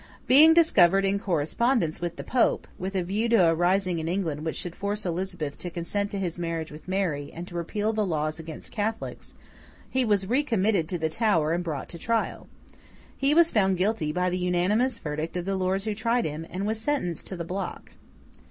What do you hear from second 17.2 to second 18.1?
to the block.